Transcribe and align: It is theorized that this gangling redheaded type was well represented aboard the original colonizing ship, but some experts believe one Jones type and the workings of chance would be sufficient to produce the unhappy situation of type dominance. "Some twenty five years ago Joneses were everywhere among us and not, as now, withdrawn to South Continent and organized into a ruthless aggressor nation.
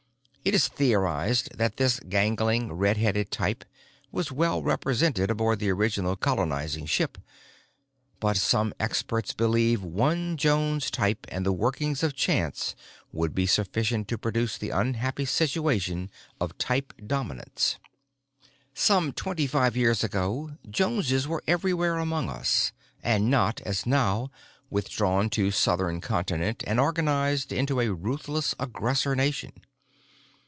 It 0.43 0.55
is 0.55 0.67
theorized 0.67 1.55
that 1.59 1.77
this 1.77 1.99
gangling 1.99 2.73
redheaded 2.73 3.29
type 3.29 3.63
was 4.11 4.31
well 4.31 4.63
represented 4.63 5.29
aboard 5.29 5.59
the 5.59 5.69
original 5.69 6.15
colonizing 6.15 6.87
ship, 6.87 7.19
but 8.19 8.37
some 8.37 8.73
experts 8.79 9.33
believe 9.33 9.83
one 9.83 10.37
Jones 10.37 10.89
type 10.89 11.27
and 11.29 11.45
the 11.45 11.51
workings 11.53 12.01
of 12.01 12.15
chance 12.15 12.75
would 13.11 13.35
be 13.35 13.45
sufficient 13.45 14.07
to 14.07 14.17
produce 14.17 14.57
the 14.57 14.71
unhappy 14.71 15.25
situation 15.25 16.09
of 16.39 16.57
type 16.57 16.91
dominance. 17.05 17.77
"Some 18.73 19.13
twenty 19.13 19.45
five 19.45 19.77
years 19.77 20.03
ago 20.03 20.57
Joneses 20.67 21.27
were 21.27 21.43
everywhere 21.47 21.99
among 21.99 22.31
us 22.31 22.71
and 23.03 23.29
not, 23.29 23.61
as 23.61 23.85
now, 23.85 24.31
withdrawn 24.71 25.29
to 25.29 25.51
South 25.51 26.01
Continent 26.01 26.63
and 26.65 26.79
organized 26.79 27.53
into 27.53 27.79
a 27.79 27.93
ruthless 27.93 28.55
aggressor 28.59 29.15
nation. 29.15 29.51